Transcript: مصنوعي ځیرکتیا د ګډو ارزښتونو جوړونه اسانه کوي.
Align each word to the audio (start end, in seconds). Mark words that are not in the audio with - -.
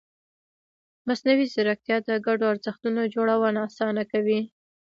مصنوعي 1.07 1.45
ځیرکتیا 1.53 1.97
د 2.03 2.09
ګډو 2.25 2.45
ارزښتونو 2.53 3.01
جوړونه 3.15 3.59
اسانه 3.67 4.03
کوي. 4.11 4.39